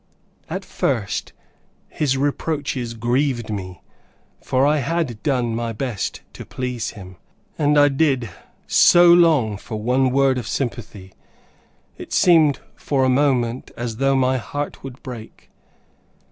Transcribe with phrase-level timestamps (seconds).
[0.49, 1.31] At first,
[1.87, 3.83] his reproaches grieved me,
[4.41, 7.17] for I had done my best to please him,
[7.55, 8.27] and I did
[8.65, 11.13] so long for one word of sympathy,
[11.99, 15.51] it seemed for a moment, as though my heart would break.